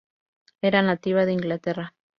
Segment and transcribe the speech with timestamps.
[0.63, 1.93] Era nativa de Inglaterra.